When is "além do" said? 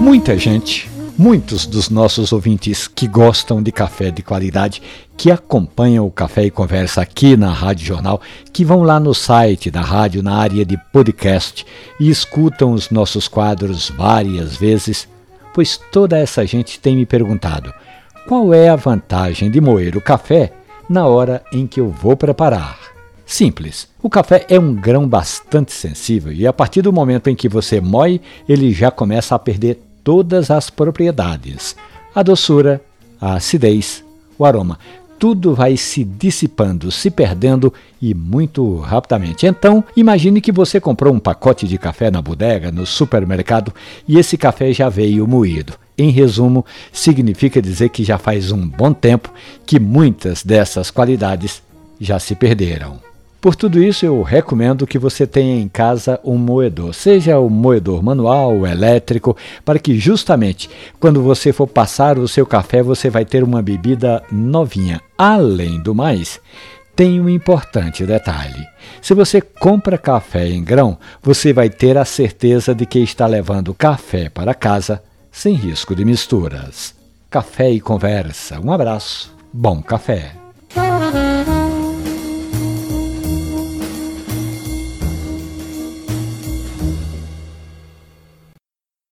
65.18-65.94